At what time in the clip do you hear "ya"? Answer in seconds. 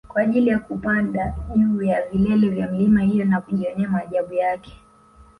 0.49-0.59, 1.83-2.09